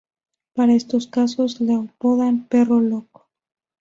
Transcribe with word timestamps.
Para 0.55 0.73
estos 0.73 1.05
casos 1.05 1.61
lo 1.61 1.75
apodan 1.81 2.47
"Perro 2.47 2.79
Loco". 2.81 3.29